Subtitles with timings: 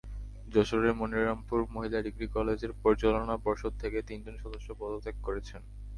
[0.47, 5.61] যশোরের মনিরামপুর মহিলা ডিগ্রি কলেজের পরিচালনা পর্ষদ থেকে তিনজন সদস্য পদত্যাগ করেছেন।